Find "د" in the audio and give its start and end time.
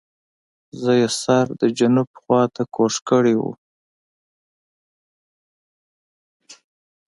1.61-1.63